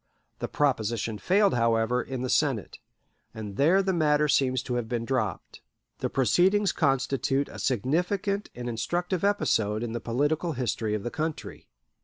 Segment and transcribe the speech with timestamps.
[0.39, 2.79] The proposition failed, however, in the Senate,
[3.35, 5.61] and there the matter seems to have been dropped.
[5.99, 11.67] The proceedings constitute a significant and instructive episode in the political history of the country.